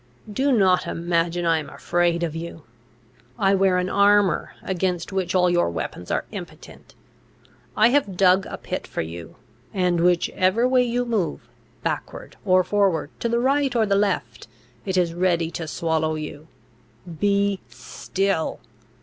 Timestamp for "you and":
9.03-9.99